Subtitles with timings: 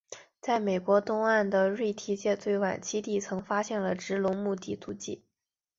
[0.41, 5.23] 在美国东岸的瑞提阶最晚期地层发现了植龙目的足迹。